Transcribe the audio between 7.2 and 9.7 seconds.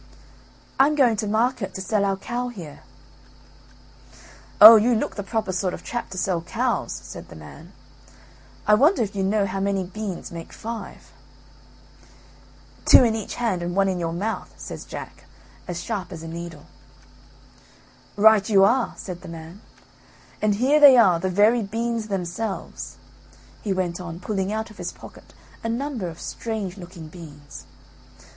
the man; "I wonder if you know how